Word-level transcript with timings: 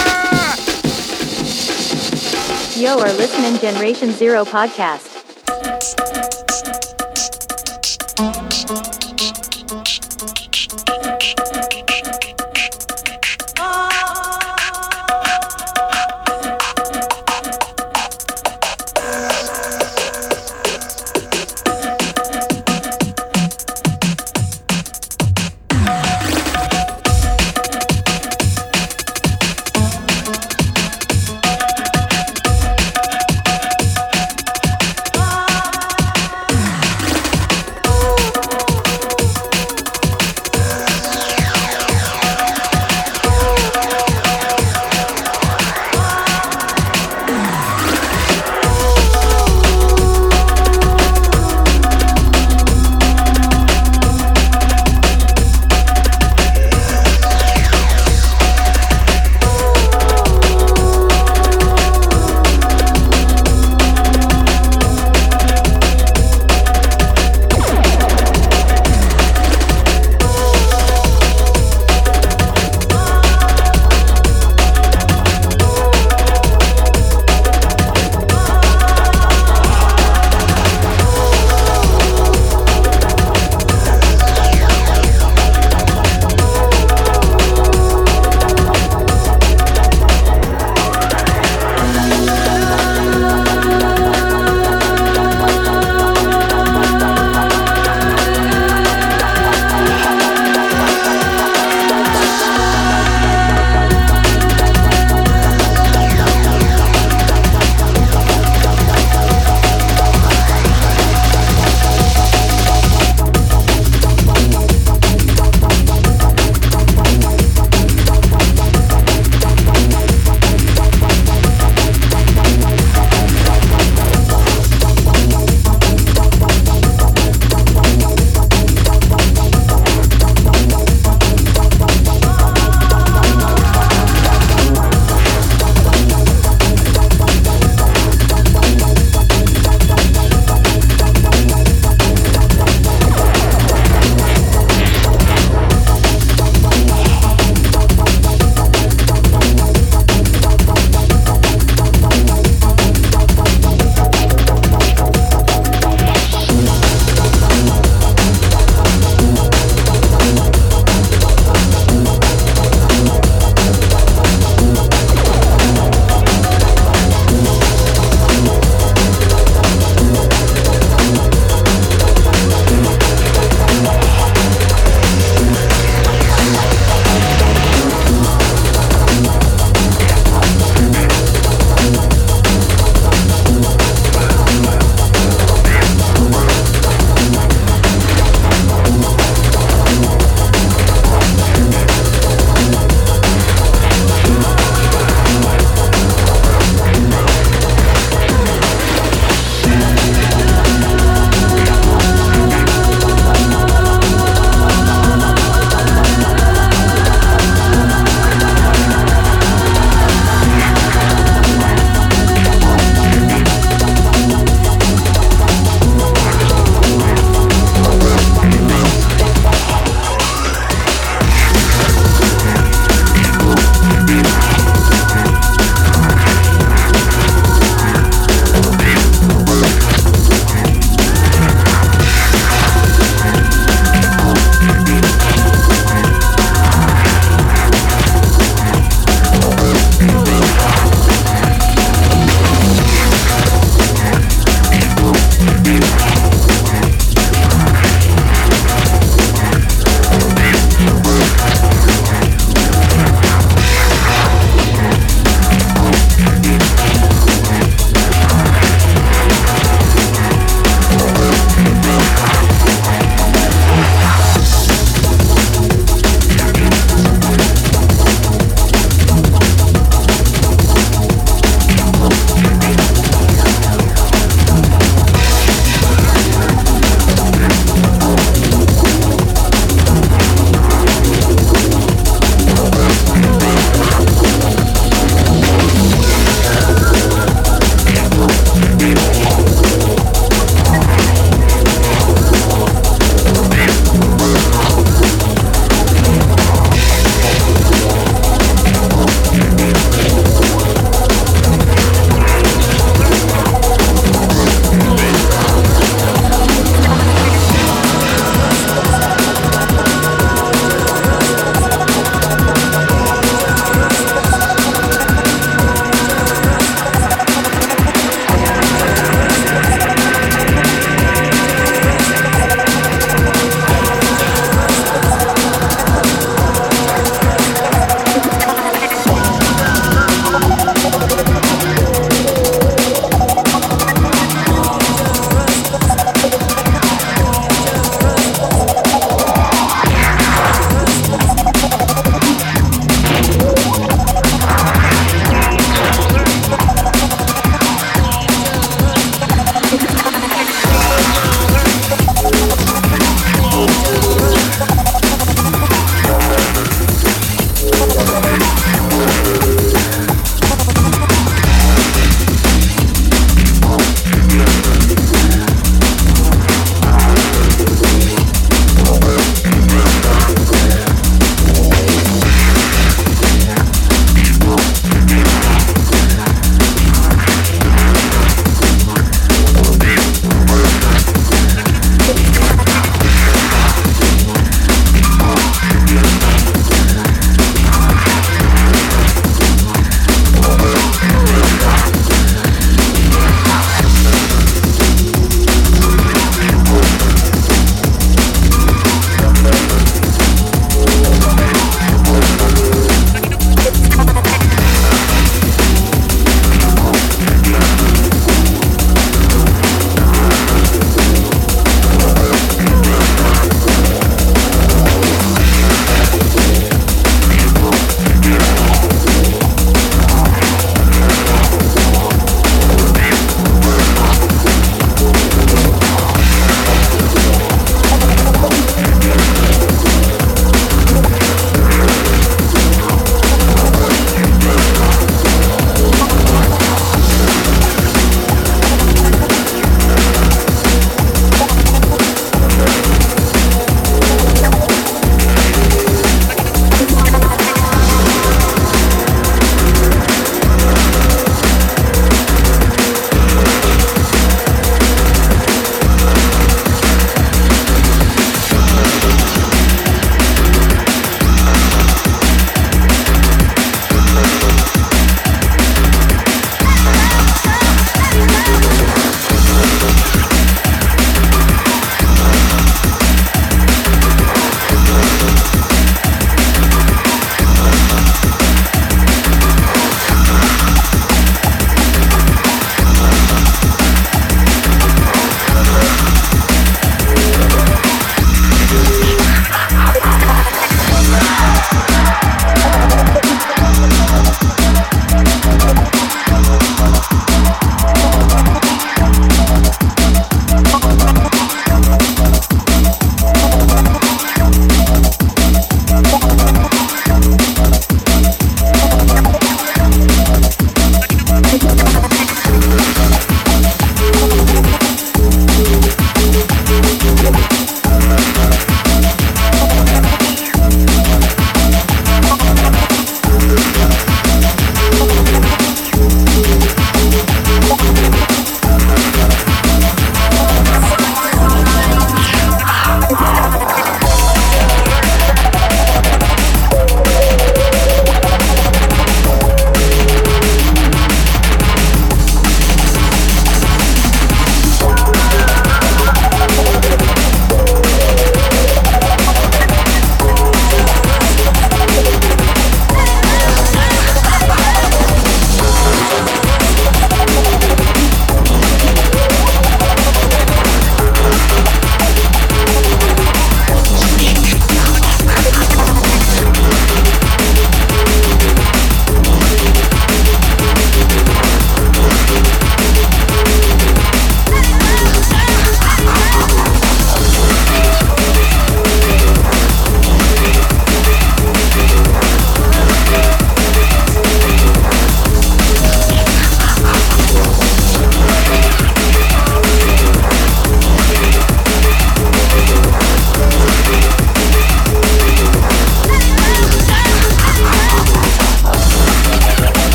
You 2.75 2.89
are 2.89 3.13
listening 3.13 3.61
Generation 3.61 4.11
Zero 4.13 4.45
podcast. 4.45 5.12